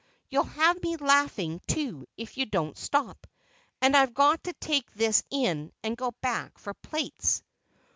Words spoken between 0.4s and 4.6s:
have me laughing, too, if you don't stop, and I've got to